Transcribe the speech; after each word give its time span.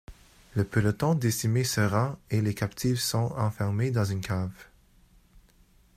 Le 0.55 0.63
peloton 0.63 1.13
décimé 1.13 1.63
se 1.63 1.79
rend 1.79 2.17
et 2.31 2.41
les 2.41 2.55
captives 2.55 2.97
sont 2.99 3.31
enfermées 3.37 3.91
dans 3.91 4.03
une 4.03 4.21
cave. 4.21 4.65